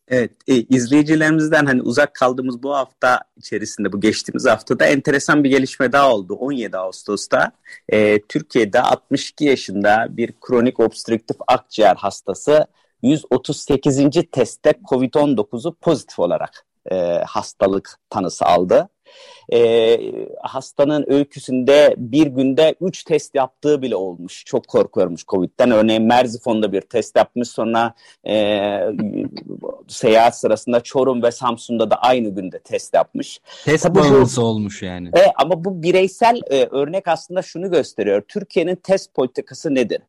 Evet, 0.09 0.31
e, 0.47 0.55
izleyicilerimizden 0.55 1.65
hani 1.65 1.81
uzak 1.81 2.13
kaldığımız 2.13 2.63
bu 2.63 2.75
hafta 2.75 3.21
içerisinde, 3.37 3.93
bu 3.93 4.01
geçtiğimiz 4.01 4.45
haftada 4.45 4.85
enteresan 4.85 5.43
bir 5.43 5.49
gelişme 5.49 5.91
daha 5.91 6.13
oldu. 6.13 6.33
17 6.33 6.77
Ağustos'ta 6.77 7.51
e, 7.89 8.21
Türkiye'de 8.21 8.81
62 8.81 9.45
yaşında 9.45 10.07
bir 10.09 10.33
kronik 10.41 10.79
obstrüktif 10.79 11.37
akciğer 11.47 11.95
hastası 11.95 12.67
138. 13.01 13.97
testte 14.31 14.73
COVID-19'u 14.89 15.73
pozitif 15.73 16.19
olarak 16.19 16.65
e, 16.91 16.95
hastalık 17.27 17.99
tanısı 18.09 18.45
aldı. 18.45 18.89
E, 19.53 19.99
hastanın 20.41 21.05
öyküsünde 21.07 21.95
bir 21.97 22.27
günde 22.27 22.75
3 22.81 23.03
test 23.03 23.35
yaptığı 23.35 23.81
bile 23.81 23.95
olmuş. 23.95 24.45
Çok 24.45 24.67
korkuyormuş 24.67 25.25
Covid'den. 25.25 25.71
Örneğin 25.71 26.03
Merzifon'da 26.03 26.71
bir 26.71 26.81
test 26.81 27.15
yapmış 27.15 27.49
sonra 27.49 27.93
e, 28.27 28.79
seyahat 29.87 30.37
sırasında 30.37 30.79
Çorum 30.79 31.23
ve 31.23 31.31
Samsun'da 31.31 31.91
da 31.91 31.95
aynı 31.95 32.29
günde 32.29 32.59
test 32.59 32.93
yapmış. 32.93 33.39
Test 33.65 33.83
Tabii 33.83 33.99
bağımlısı 33.99 34.43
olmuş 34.43 34.83
yani. 34.83 35.07
E, 35.07 35.31
ama 35.35 35.65
bu 35.65 35.83
bireysel 35.83 36.41
e, 36.51 36.65
örnek 36.65 37.07
aslında 37.07 37.41
şunu 37.41 37.71
gösteriyor. 37.71 38.21
Türkiye'nin 38.27 38.75
test 38.75 39.13
politikası 39.13 39.75
nedir? 39.75 40.01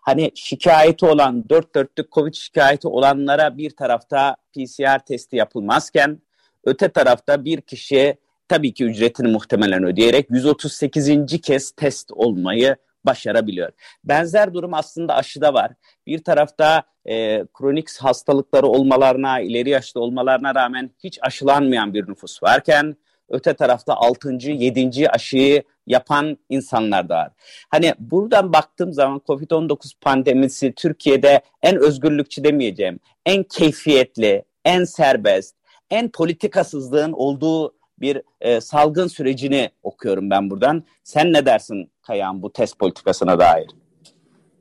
Hani 0.00 0.30
şikayeti 0.34 1.06
olan, 1.06 1.48
dört 1.48 1.74
dörtlük 1.74 2.12
COVID 2.12 2.34
şikayeti 2.34 2.88
olanlara 2.88 3.58
bir 3.58 3.70
tarafta 3.70 4.36
PCR 4.54 4.98
testi 4.98 5.36
yapılmazken 5.36 6.18
öte 6.64 6.88
tarafta 6.88 7.44
bir 7.44 7.60
kişi 7.60 8.16
tabii 8.50 8.74
ki 8.74 8.84
ücretini 8.84 9.28
muhtemelen 9.28 9.84
ödeyerek 9.84 10.26
138. 10.30 11.40
kez 11.42 11.70
test 11.70 12.10
olmayı 12.12 12.76
başarabiliyor. 13.04 13.72
Benzer 14.04 14.54
durum 14.54 14.74
aslında 14.74 15.14
aşıda 15.14 15.54
var. 15.54 15.72
Bir 16.06 16.24
tarafta 16.24 16.82
e, 17.08 17.44
kronik 17.54 17.98
hastalıkları 17.98 18.66
olmalarına, 18.66 19.40
ileri 19.40 19.70
yaşta 19.70 20.00
olmalarına 20.00 20.54
rağmen 20.54 20.90
hiç 21.04 21.18
aşılanmayan 21.22 21.94
bir 21.94 22.08
nüfus 22.08 22.42
varken 22.42 22.96
öte 23.28 23.54
tarafta 23.54 23.94
6. 23.94 24.32
7. 24.32 25.10
aşıyı 25.10 25.62
yapan 25.86 26.38
insanlar 26.48 27.08
da 27.08 27.14
var. 27.14 27.30
Hani 27.68 27.94
buradan 27.98 28.52
baktığım 28.52 28.92
zaman 28.92 29.22
COVID-19 29.28 29.92
pandemisi 30.00 30.72
Türkiye'de 30.72 31.40
en 31.62 31.76
özgürlükçü 31.76 32.44
demeyeceğim, 32.44 33.00
en 33.26 33.42
keyfiyetli, 33.42 34.44
en 34.64 34.84
serbest, 34.84 35.56
en 35.90 36.08
politikasızlığın 36.08 37.12
olduğu 37.12 37.79
bir 38.00 38.22
e, 38.40 38.60
salgın 38.60 39.06
sürecini 39.06 39.70
okuyorum 39.82 40.30
ben 40.30 40.50
buradan. 40.50 40.84
Sen 41.04 41.32
ne 41.32 41.46
dersin 41.46 41.92
Kayan 42.02 42.42
bu 42.42 42.52
test 42.52 42.78
politikasına 42.78 43.38
dair? 43.38 43.66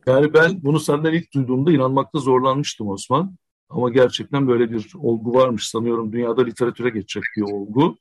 Yani 0.07 0.33
ben 0.33 0.63
bunu 0.63 0.79
senden 0.79 1.13
ilk 1.13 1.33
duyduğumda 1.33 1.71
inanmakta 1.71 2.19
zorlanmıştım 2.19 2.89
Osman. 2.89 3.35
Ama 3.69 3.89
gerçekten 3.89 4.47
böyle 4.47 4.71
bir 4.71 4.91
olgu 4.99 5.33
varmış 5.33 5.67
sanıyorum. 5.67 6.11
Dünyada 6.11 6.43
literatüre 6.43 6.89
geçecek 6.89 7.23
bir 7.37 7.41
olgu. 7.41 7.97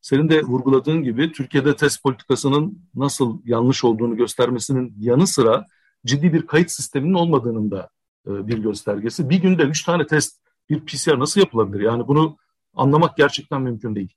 Senin 0.00 0.28
de 0.28 0.42
vurguladığın 0.42 1.02
gibi 1.02 1.32
Türkiye'de 1.32 1.76
test 1.76 2.02
politikasının 2.02 2.88
nasıl 2.94 3.40
yanlış 3.44 3.84
olduğunu 3.84 4.16
göstermesinin 4.16 4.94
yanı 4.98 5.26
sıra 5.26 5.66
ciddi 6.06 6.32
bir 6.32 6.46
kayıt 6.46 6.70
sisteminin 6.70 7.14
olmadığının 7.14 7.70
da 7.70 7.90
e, 8.26 8.48
bir 8.48 8.58
göstergesi. 8.58 9.30
Bir 9.30 9.42
günde 9.42 9.62
üç 9.62 9.84
tane 9.84 10.06
test, 10.06 10.40
bir 10.70 10.80
PCR 10.80 11.18
nasıl 11.18 11.40
yapılabilir? 11.40 11.84
Yani 11.84 12.08
bunu 12.08 12.36
anlamak 12.74 13.16
gerçekten 13.16 13.62
mümkün 13.62 13.94
değil. 13.94 14.14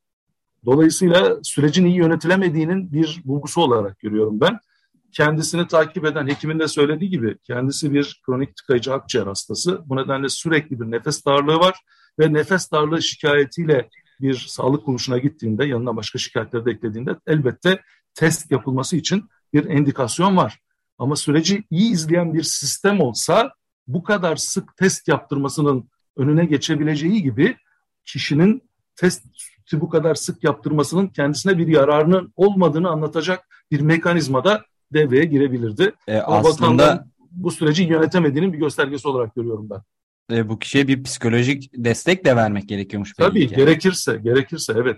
Dolayısıyla 0.65 1.37
sürecin 1.43 1.85
iyi 1.85 1.95
yönetilemediğinin 1.95 2.93
bir 2.93 3.21
bulgusu 3.25 3.61
olarak 3.61 3.99
görüyorum 3.99 4.39
ben. 4.41 4.59
Kendisini 5.11 5.67
takip 5.67 6.05
eden 6.05 6.27
hekimin 6.27 6.59
de 6.59 6.67
söylediği 6.67 7.09
gibi 7.09 7.37
kendisi 7.43 7.93
bir 7.93 8.21
kronik 8.25 8.55
tıkayıcı 8.55 8.93
akciğer 8.93 9.27
hastası. 9.27 9.81
Bu 9.85 9.95
nedenle 9.95 10.29
sürekli 10.29 10.79
bir 10.79 10.91
nefes 10.91 11.25
darlığı 11.25 11.55
var 11.59 11.75
ve 12.19 12.33
nefes 12.33 12.71
darlığı 12.71 13.01
şikayetiyle 13.01 13.89
bir 14.21 14.45
sağlık 14.47 14.85
kuruluşuna 14.85 15.17
gittiğinde 15.17 15.65
yanına 15.65 15.95
başka 15.95 16.19
şikayetleri 16.19 16.65
de 16.65 16.71
eklediğinde 16.71 17.15
elbette 17.27 17.81
test 18.13 18.51
yapılması 18.51 18.95
için 18.95 19.29
bir 19.53 19.65
endikasyon 19.65 20.37
var. 20.37 20.59
Ama 20.97 21.15
süreci 21.15 21.63
iyi 21.69 21.91
izleyen 21.91 22.33
bir 22.33 22.43
sistem 22.43 22.99
olsa 22.99 23.53
bu 23.87 24.03
kadar 24.03 24.35
sık 24.35 24.77
test 24.77 25.07
yaptırmasının 25.07 25.89
önüne 26.17 26.45
geçebileceği 26.45 27.23
gibi 27.23 27.57
kişinin 28.05 28.69
testi 29.65 29.81
bu 29.81 29.89
kadar 29.89 30.15
sık 30.15 30.43
yaptırmasının 30.43 31.07
kendisine 31.07 31.57
bir 31.57 31.67
yararının 31.67 32.33
olmadığını 32.35 32.89
anlatacak 32.89 33.47
bir 33.71 33.79
mekanizma 33.79 34.43
da 34.43 34.63
devreye 34.93 35.25
girebilirdi. 35.25 35.91
E, 36.07 36.17
aslında 36.17 37.07
bu 37.31 37.51
süreci 37.51 37.83
yönetemediğinin 37.83 38.53
bir 38.53 38.57
göstergesi 38.57 39.07
olarak 39.07 39.35
görüyorum 39.35 39.69
ben. 39.69 39.81
e, 40.37 40.49
bu 40.49 40.59
kişiye 40.59 40.87
bir 40.87 41.03
psikolojik 41.03 41.71
destek 41.73 42.25
de 42.25 42.35
vermek 42.35 42.69
gerekiyormuş. 42.69 43.13
Tabii 43.13 43.47
ki. 43.47 43.55
gerekirse, 43.55 44.17
gerekirse 44.23 44.73
evet 44.77 44.97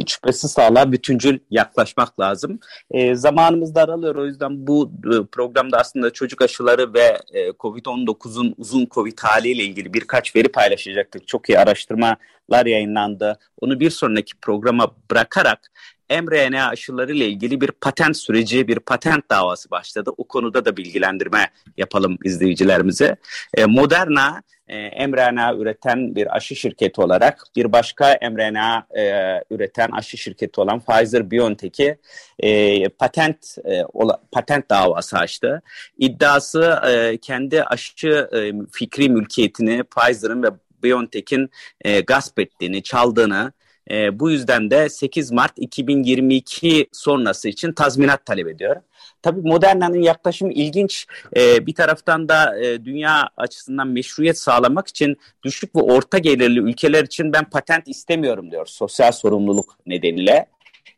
hiç 0.00 0.12
şüphesiz 0.12 0.50
sağlığa 0.50 0.92
bütüncül 0.92 1.38
yaklaşmak 1.50 2.20
lazım. 2.20 2.60
E, 2.90 3.14
zamanımız 3.14 3.74
daralıyor 3.74 4.14
o 4.14 4.26
yüzden 4.26 4.66
bu 4.66 4.92
e, 5.04 5.26
programda 5.32 5.78
aslında 5.78 6.10
çocuk 6.12 6.42
aşıları 6.42 6.94
ve 6.94 7.18
e, 7.32 7.48
COVID-19'un 7.48 8.54
uzun 8.58 8.86
COVID 8.90 9.18
haliyle 9.18 9.62
ilgili 9.62 9.94
birkaç 9.94 10.36
veri 10.36 10.48
paylaşacaktık. 10.48 11.28
Çok 11.28 11.48
iyi 11.48 11.58
araştırmalar 11.58 12.66
yayınlandı. 12.66 13.38
Onu 13.60 13.80
bir 13.80 13.90
sonraki 13.90 14.36
programa 14.36 14.90
bırakarak 15.10 15.70
mRNA 16.10 16.68
aşıları 16.68 17.12
ile 17.12 17.28
ilgili 17.28 17.60
bir 17.60 17.70
patent 17.70 18.16
süreci, 18.16 18.68
bir 18.68 18.78
patent 18.78 19.30
davası 19.30 19.70
başladı. 19.70 20.10
O 20.16 20.24
konuda 20.24 20.64
da 20.64 20.76
bilgilendirme 20.76 21.50
yapalım 21.76 22.18
izleyicilerimize. 22.24 23.16
E, 23.54 23.64
Moderna 23.64 24.42
e, 24.70 25.06
mRNA 25.06 25.54
üreten 25.54 26.14
bir 26.14 26.36
aşı 26.36 26.56
şirketi 26.56 27.00
olarak 27.00 27.44
bir 27.56 27.72
başka 27.72 28.18
mRNA 28.30 28.86
e, 28.98 29.04
üreten 29.50 29.90
aşı 29.90 30.18
şirketi 30.18 30.60
olan 30.60 30.78
Pfizer-BioNTech'i 30.80 31.96
e, 32.38 32.88
patent 32.88 33.56
e, 33.64 33.84
ola, 33.84 34.20
patent 34.32 34.70
davası 34.70 35.18
açtı. 35.18 35.62
İddiası 35.98 36.80
e, 36.88 37.16
kendi 37.16 37.64
aşı 37.64 38.28
e, 38.32 38.52
fikri 38.72 39.08
mülkiyetini 39.08 39.84
Pfizer'ın 39.84 40.42
ve 40.42 40.48
BioNTech'in 40.82 41.50
e, 41.80 42.00
gasp 42.00 42.38
ettiğini, 42.38 42.82
çaldığını, 42.82 43.52
e, 43.90 44.20
bu 44.20 44.30
yüzden 44.30 44.70
de 44.70 44.88
8 44.88 45.30
Mart 45.32 45.52
2022 45.56 46.86
sonrası 46.92 47.48
için 47.48 47.72
tazminat 47.72 48.26
talep 48.26 48.48
ediyor. 48.48 48.76
Tabii 49.22 49.40
Moderna'nın 49.40 50.02
yaklaşımı 50.02 50.52
ilginç. 50.52 51.06
E, 51.36 51.66
bir 51.66 51.74
taraftan 51.74 52.28
da 52.28 52.58
e, 52.60 52.84
dünya 52.84 53.28
açısından 53.36 53.88
meşruiyet 53.88 54.38
sağlamak 54.38 54.88
için 54.88 55.16
düşük 55.42 55.76
ve 55.76 55.80
orta 55.80 56.18
gelirli 56.18 56.60
ülkeler 56.60 57.04
için 57.04 57.32
ben 57.32 57.50
patent 57.50 57.88
istemiyorum 57.88 58.50
diyor 58.50 58.66
sosyal 58.66 59.12
sorumluluk 59.12 59.76
nedeniyle. 59.86 60.46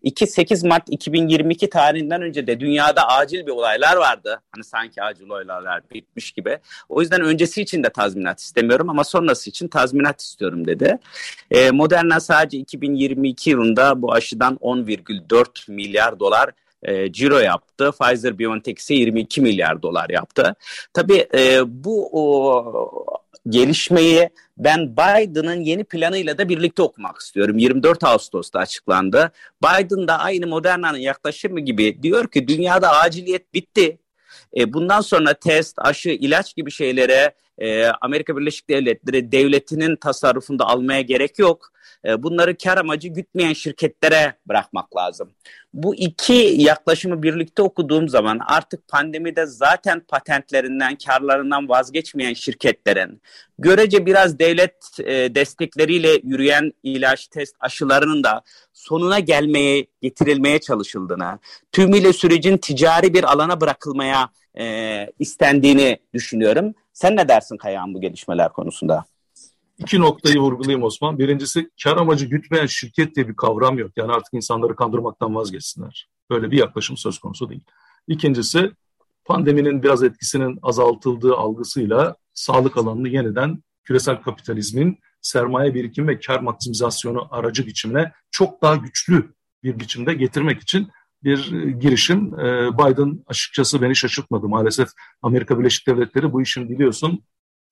2-8 0.05 0.69
Mart 0.69 0.83
2022 0.89 1.71
tarihinden 1.71 2.23
önce 2.23 2.47
de 2.47 2.61
dünyada 2.61 3.09
acil 3.09 3.47
bir 3.47 3.51
olaylar 3.51 3.97
vardı. 3.97 4.41
Hani 4.53 4.65
sanki 4.65 5.03
acil 5.03 5.29
olaylar 5.29 5.83
bitmiş 5.95 6.33
gibi. 6.33 6.59
O 6.89 7.01
yüzden 7.01 7.21
öncesi 7.21 7.63
için 7.63 7.83
de 7.83 7.91
tazminat 7.91 8.41
istemiyorum 8.41 8.91
ama 8.91 9.05
sonrası 9.05 9.51
için 9.51 9.69
tazminat 9.69 10.21
istiyorum 10.21 10.67
dedi. 10.67 10.99
E, 11.51 11.71
Moderna 11.71 12.21
sadece 12.21 12.59
2022 12.59 13.51
yılında 13.51 14.03
bu 14.03 14.13
aşıdan 14.13 14.55
10,4 14.55 15.73
milyar 15.73 16.21
dolar 16.21 16.51
e, 16.83 17.13
ciro 17.13 17.39
yaptı. 17.39 17.93
Pfizer 17.93 18.39
BioNTech 18.39 18.79
ise 18.79 18.95
22 18.95 19.41
milyar 19.41 19.83
dolar 19.83 20.11
yaptı. 20.11 20.55
Tabii 20.95 21.29
e, 21.35 21.61
bu 21.85 22.09
o, 22.13 23.22
gelişmeyi 23.49 24.31
ben 24.59 24.97
Biden'ın 24.97 25.61
yeni 25.61 25.85
planıyla 25.85 26.39
da 26.39 26.49
birlikte 26.49 26.83
okumak 26.83 27.19
istiyorum. 27.19 27.59
24 27.59 28.05
Ağustos'ta 28.05 28.59
açıklandı. 28.59 29.33
Biden 29.63 30.09
da 30.09 30.19
aynı 30.19 30.47
Moderna'nın 30.47 30.99
yaklaşımı 30.99 31.61
gibi 31.61 32.03
diyor 32.03 32.31
ki 32.31 32.49
dünyada 32.49 32.91
aciliyet 32.91 33.55
bitti. 33.55 33.99
E, 34.57 34.73
bundan 34.73 35.01
sonra 35.01 35.35
test, 35.35 35.79
aşı, 35.79 36.11
ilaç 36.11 36.57
gibi 36.57 36.71
şeylere 36.71 37.35
e, 37.59 37.87
Amerika 37.87 38.37
Birleşik 38.37 38.69
Devletleri 38.71 39.33
devletinin 39.33 39.97
tasarrufunda 39.97 40.67
almaya 40.67 41.01
gerek 41.01 41.39
yok. 41.39 41.73
E, 42.05 42.23
bunları 42.23 42.57
kar 42.57 42.79
amacı 42.79 43.09
gütmeyen 43.09 43.53
şirketlere 43.53 44.35
bırakmak 44.49 44.97
lazım. 44.97 45.31
Bu 45.75 45.95
iki 45.95 46.55
yaklaşımı 46.59 47.23
birlikte 47.23 47.63
okuduğum 47.63 48.09
zaman 48.09 48.39
artık 48.47 48.89
pandemide 48.89 49.47
zaten 49.47 50.01
patentlerinden, 50.01 50.97
karlarından 51.07 51.69
vazgeçmeyen 51.69 52.35
şirketlerin 52.35 53.23
görece 53.59 54.07
biraz 54.07 54.39
devlet 54.39 54.75
e, 55.05 55.35
destekleriyle 55.35 56.21
yürüyen 56.23 56.73
ilaç, 56.83 57.27
test 57.29 57.57
aşılarının 57.61 58.25
da 58.25 58.43
sonuna 58.73 59.19
gelmeye, 59.19 59.87
getirilmeye 60.03 60.61
çalışıldığını, 60.61 61.39
tümüyle 61.73 62.13
sürecin 62.13 62.57
ticari 62.57 63.15
bir 63.15 63.25
alana 63.25 63.61
bırakılmaya 63.61 64.31
e, 64.59 65.07
istendiğini 65.19 65.99
düşünüyorum. 66.15 66.75
Sen 66.93 67.17
ne 67.17 67.29
dersin 67.29 67.57
Kayahan 67.57 67.95
bu 67.95 68.01
gelişmeler 68.01 68.53
konusunda? 68.53 69.05
İki 69.79 70.01
noktayı 70.01 70.39
vurgulayayım 70.39 70.83
Osman. 70.83 71.19
Birincisi 71.19 71.71
kar 71.83 71.97
amacı 71.97 72.27
gütmeyen 72.27 72.67
şirket 72.67 73.17
diye 73.17 73.29
bir 73.29 73.37
kavram 73.37 73.79
yok. 73.79 73.91
Yani 73.97 74.13
artık 74.13 74.35
insanları 74.35 74.77
kandırmaktan 74.77 75.35
vazgeçsinler. 75.35 76.09
Böyle 76.31 76.51
bir 76.51 76.59
yaklaşım 76.59 76.97
söz 76.97 77.19
konusu 77.19 77.51
değil. 77.51 77.65
İkincisi 78.09 78.71
pandeminin 79.25 79.83
biraz 79.83 80.03
etkisinin 80.03 80.59
azaltıldığı 80.63 81.37
algısıyla 81.37 82.17
sağlık 82.35 82.77
alanını 82.77 83.09
yeniden 83.09 83.63
küresel 83.85 84.17
kapitalizmin 84.17 84.99
sermaye 85.21 85.75
birikim 85.75 86.09
ve 86.09 86.21
kar 86.21 86.41
maksimizasyonu 86.41 87.29
aracı 87.31 87.67
biçimine 87.67 88.13
çok 88.31 88.63
daha 88.63 88.77
güçlü 88.77 89.35
bir 89.63 89.81
biçimde 89.81 90.15
getirmek 90.15 90.63
için 90.63 90.89
bir 91.25 91.53
e, 91.53 91.71
girişim. 91.71 92.41
E, 92.41 92.79
Biden 92.79 93.25
açıkçası 93.27 93.83
beni 93.83 93.97
şaşırtmadı. 93.97 94.49
Maalesef 94.49 94.89
Amerika 95.23 95.59
Birleşik 95.59 95.87
Devletleri 95.87 96.33
bu 96.33 96.43
işin 96.43 96.69
biliyorsun 96.69 97.23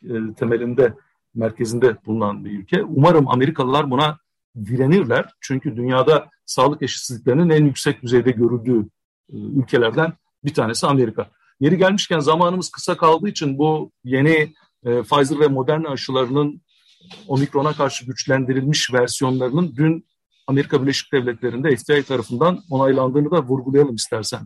e, 0.05 0.35
temelinde, 0.39 0.95
merkezinde 1.35 1.97
bulunan 2.07 2.45
bir 2.45 2.51
ülke. 2.51 2.83
Umarım 2.83 3.29
Amerikalılar 3.29 3.91
buna 3.91 4.19
direnirler. 4.57 5.33
Çünkü 5.41 5.77
dünyada 5.77 6.29
sağlık 6.47 6.83
eşitsizliklerinin 6.83 7.51
en 7.51 7.65
yüksek 7.65 8.03
düzeyde 8.03 8.31
görüldüğü 8.31 8.89
ülkelerden 9.33 10.13
bir 10.45 10.55
tanesi 10.55 10.87
Amerika. 10.87 11.31
Yeri 11.61 11.79
gelmişken 11.79 12.19
zamanımız 12.19 12.71
kısa 12.71 12.97
kaldığı 12.97 13.29
için 13.29 13.59
bu 13.59 13.93
yeni 14.05 14.53
Pfizer 14.83 15.41
ve 15.41 15.49
Moderna 15.49 15.89
aşılarının 15.89 16.63
omikrona 17.29 17.73
karşı 17.73 18.07
güçlendirilmiş 18.07 18.93
versiyonlarının 18.93 19.75
dün 19.77 20.07
Amerika 20.51 20.83
Birleşik 20.83 21.13
Devletleri'nde 21.13 21.77
FDA 21.77 22.03
tarafından 22.03 22.61
onaylandığını 22.71 23.31
da 23.31 23.43
vurgulayalım 23.43 23.95
istersen. 23.95 24.41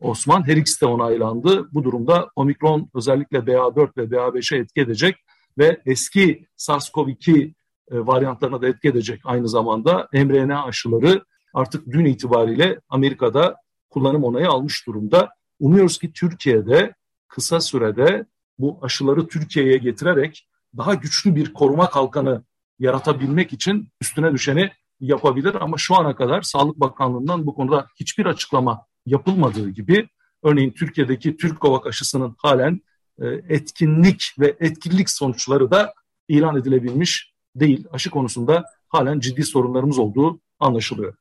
Osman 0.00 0.48
her 0.48 0.56
ikisi 0.56 0.80
de 0.80 0.86
onaylandı. 0.86 1.68
Bu 1.72 1.84
durumda 1.84 2.30
omikron 2.36 2.90
özellikle 2.94 3.38
BA4 3.38 3.96
ve 3.96 4.02
BA5'e 4.02 4.58
etki 4.58 4.80
edecek 4.80 5.16
ve 5.58 5.80
eski 5.86 6.46
SARS-CoV-2 6.56 7.44
e, 7.44 7.52
varyantlarına 7.90 8.62
da 8.62 8.68
etki 8.68 8.88
edecek 8.88 9.20
aynı 9.24 9.48
zamanda 9.48 10.08
mRNA 10.12 10.64
aşıları 10.64 11.24
artık 11.54 11.86
dün 11.86 12.04
itibariyle 12.04 12.80
Amerika'da 12.88 13.56
kullanım 13.90 14.24
onayı 14.24 14.48
almış 14.48 14.86
durumda. 14.86 15.28
Umuyoruz 15.60 15.98
ki 15.98 16.12
Türkiye'de 16.12 16.94
kısa 17.28 17.60
sürede 17.60 18.26
bu 18.58 18.78
aşıları 18.82 19.28
Türkiye'ye 19.28 19.76
getirerek 19.76 20.48
daha 20.76 20.94
güçlü 20.94 21.36
bir 21.36 21.54
koruma 21.54 21.90
kalkanı 21.90 22.44
yaratabilmek 22.78 23.52
için 23.52 23.88
üstüne 24.00 24.32
düşeni 24.32 24.70
yapabilir 25.00 25.54
ama 25.54 25.76
şu 25.78 25.94
ana 25.94 26.16
kadar 26.16 26.42
Sağlık 26.42 26.80
Bakanlığı'ndan 26.80 27.46
bu 27.46 27.54
konuda 27.54 27.86
hiçbir 28.00 28.26
açıklama 28.26 28.86
yapılmadığı 29.06 29.70
gibi 29.70 30.08
örneğin 30.42 30.70
Türkiye'deki 30.70 31.36
Türkovak 31.36 31.86
aşısının 31.86 32.34
halen 32.38 32.80
e, 33.22 33.26
etkinlik 33.26 34.34
ve 34.38 34.56
etkinlik 34.60 35.10
sonuçları 35.10 35.70
da 35.70 35.94
ilan 36.28 36.56
edilebilmiş 36.56 37.32
değil. 37.56 37.86
Aşı 37.92 38.10
konusunda 38.10 38.64
halen 38.88 39.20
ciddi 39.20 39.44
sorunlarımız 39.44 39.98
olduğu 39.98 40.40
anlaşılıyor. 40.58 41.14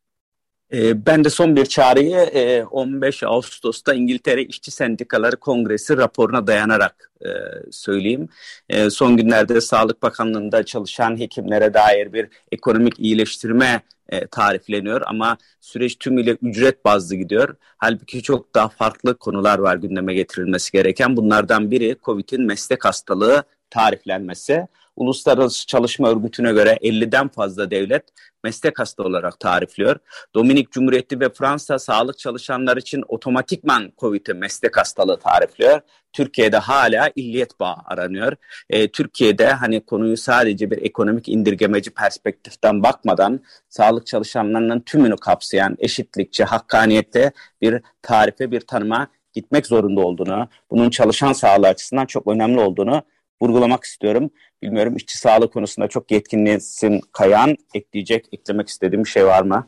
Ee, 0.73 1.05
ben 1.05 1.23
de 1.23 1.29
son 1.29 1.55
bir 1.55 1.65
çağrıyı 1.65 2.65
15 2.71 3.23
e, 3.23 3.27
Ağustos'ta 3.27 3.93
İngiltere 3.93 4.43
İşçi 4.43 4.71
Sendikaları 4.71 5.37
Kongresi 5.37 5.97
raporuna 5.97 6.47
dayanarak 6.47 7.11
e, 7.21 7.29
söyleyeyim. 7.71 8.29
E, 8.69 8.89
son 8.89 9.17
günlerde 9.17 9.61
Sağlık 9.61 10.03
Bakanlığı'nda 10.03 10.63
çalışan 10.63 11.19
hekimlere 11.19 11.73
dair 11.73 12.13
bir 12.13 12.27
ekonomik 12.51 12.99
iyileştirme 12.99 13.81
tarifleniyor 14.31 15.01
ama 15.05 15.37
süreç 15.61 15.95
tümüyle 15.99 16.37
ücret 16.41 16.85
bazlı 16.85 17.15
gidiyor. 17.15 17.55
Halbuki 17.77 18.23
çok 18.23 18.55
daha 18.55 18.69
farklı 18.69 19.17
konular 19.17 19.59
var 19.59 19.75
gündeme 19.75 20.13
getirilmesi 20.13 20.71
gereken. 20.71 21.17
Bunlardan 21.17 21.71
biri 21.71 21.97
COVID'in 22.03 22.45
meslek 22.45 22.85
hastalığı 22.85 23.43
tariflenmesi. 23.69 24.67
Uluslararası 24.95 25.67
Çalışma 25.67 26.09
Örgütü'ne 26.09 26.51
göre 26.51 26.77
50'den 26.81 27.27
fazla 27.27 27.71
devlet 27.71 28.03
meslek 28.43 28.79
hasta 28.79 29.03
olarak 29.03 29.39
tarifliyor. 29.39 29.95
Dominik 30.35 30.71
Cumhuriyeti 30.71 31.19
ve 31.19 31.29
Fransa 31.29 31.79
sağlık 31.79 32.17
çalışanlar 32.17 32.77
için 32.77 33.03
otomatikman 33.07 33.93
COVID'i 33.97 34.33
meslek 34.33 34.77
hastalığı 34.77 35.19
tarifliyor. 35.19 35.81
Türkiye'de 36.13 36.57
hala 36.57 37.09
illiyet 37.15 37.59
bağı 37.59 37.75
aranıyor. 37.85 38.35
E, 38.69 38.87
Türkiye'de 38.87 39.47
hani 39.47 39.85
konuyu 39.85 40.17
sadece 40.17 40.71
bir 40.71 40.77
ekonomik 40.77 41.29
indirgemeci 41.29 41.91
perspektiften 41.91 42.83
bakmadan 42.83 43.39
sağlık 43.69 44.07
çalışanlarının 44.07 44.79
tümünü 44.79 45.15
kapsayan 45.15 45.75
eşitlikçi, 45.79 46.43
hakkaniyette 46.43 47.31
bir 47.61 47.81
tarife, 48.01 48.51
bir 48.51 48.61
tanıma 48.61 49.07
gitmek 49.33 49.67
zorunda 49.67 50.01
olduğunu, 50.01 50.47
bunun 50.71 50.89
çalışan 50.89 51.33
sağlığı 51.33 51.67
açısından 51.67 52.05
çok 52.05 52.27
önemli 52.27 52.59
olduğunu 52.59 53.03
vurgulamak 53.43 53.83
istiyorum. 53.83 54.29
Bilmiyorum 54.61 54.95
işçi 54.95 55.17
sağlığı 55.17 55.51
konusunda 55.51 55.87
çok 55.87 56.11
yetkinlisin 56.11 57.01
Kayan. 57.11 57.55
Ekleyecek, 57.73 58.25
eklemek 58.31 58.67
istediğim 58.67 59.03
bir 59.03 59.09
şey 59.09 59.25
var 59.25 59.41
mı? 59.41 59.67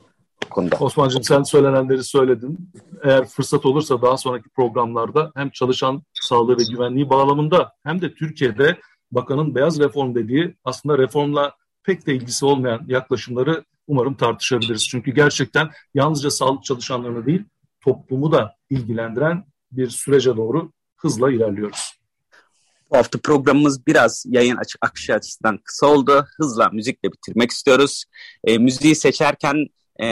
konuda. 0.50 0.76
Osman'cığım 0.80 1.24
sen 1.24 1.44
söylenenleri 1.44 2.04
söyledin. 2.04 2.72
Eğer 3.04 3.26
fırsat 3.26 3.66
olursa 3.66 4.02
daha 4.02 4.18
sonraki 4.18 4.50
programlarda 4.50 5.32
hem 5.36 5.50
çalışan 5.50 6.04
sağlığı 6.14 6.58
ve 6.58 6.64
güvenliği 6.72 7.10
bağlamında 7.10 7.72
hem 7.84 8.02
de 8.02 8.14
Türkiye'de 8.14 8.78
bakanın 9.12 9.56
beyaz 9.56 9.80
reform 9.80 10.16
dediği 10.16 10.56
aslında 10.64 10.98
reformla 10.98 11.56
pek 11.84 12.08
de 12.08 12.16
ilgisi 12.16 12.46
olmayan 12.46 12.82
yaklaşımları 12.88 13.64
umarım 13.88 14.14
tartışabiliriz. 14.14 14.88
Çünkü 14.88 15.12
gerçekten 15.12 15.70
yalnızca 15.94 16.30
sağlık 16.30 16.64
çalışanlarını 16.64 17.26
değil 17.26 17.44
toplumu 17.82 18.32
da 18.32 18.56
ilgilendiren 18.70 19.46
bir 19.72 19.90
sürece 19.90 20.38
doğru 20.38 20.72
hızla 20.98 21.32
ilerliyoruz. 21.32 21.94
Bu 22.96 23.00
hafta 23.00 23.20
programımız 23.20 23.88
biraz 23.88 24.26
yayın 24.28 24.56
açık 24.56 24.86
akışı 24.86 25.14
açısından 25.14 25.58
kısa 25.58 25.88
oldu. 25.88 26.28
Hızla 26.38 26.70
müzikle 26.70 27.12
bitirmek 27.12 27.52
istiyoruz. 27.52 28.04
E, 28.44 28.58
müziği 28.58 28.96
seçerken 28.96 29.68
e, 30.04 30.08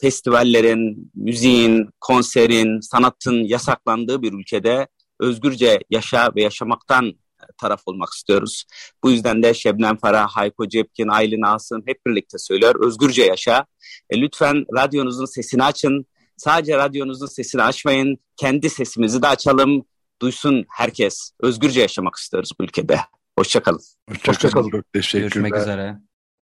festivallerin, 0.00 1.10
müziğin, 1.14 1.88
konserin, 2.00 2.80
sanatın 2.80 3.44
yasaklandığı 3.44 4.22
bir 4.22 4.32
ülkede 4.32 4.86
özgürce 5.20 5.78
yaşa 5.90 6.32
ve 6.36 6.42
yaşamaktan 6.42 7.12
taraf 7.60 7.82
olmak 7.86 8.08
istiyoruz. 8.08 8.64
Bu 9.04 9.10
yüzden 9.10 9.42
de 9.42 9.54
Şebnem 9.54 9.96
Farah, 9.96 10.28
Hayko 10.28 10.68
Cepkin, 10.68 11.08
Aylin 11.08 11.42
Asım 11.42 11.82
hep 11.86 12.06
birlikte 12.06 12.38
söylüyor. 12.38 12.86
Özgürce 12.86 13.22
yaşa. 13.22 13.66
E, 14.10 14.20
lütfen 14.20 14.64
radyonuzun 14.76 15.24
sesini 15.24 15.64
açın. 15.64 16.06
Sadece 16.36 16.76
radyonuzun 16.76 17.26
sesini 17.26 17.62
açmayın. 17.62 18.18
Kendi 18.36 18.70
sesimizi 18.70 19.22
de 19.22 19.26
açalım. 19.26 19.84
Duysun 20.22 20.64
herkes. 20.68 21.30
Özgürce 21.40 21.80
yaşamak 21.80 22.16
istiyoruz 22.16 22.50
bu 22.60 22.64
ülkede. 22.64 23.00
Hoşçakalın. 23.38 23.80
Hoşçakalın. 24.08 24.64
Hoşça 24.64 24.76
Çok 24.76 24.92
teşekkürler. 24.92 25.22
Görüşmek 25.22 25.56
üzere. 25.56 25.98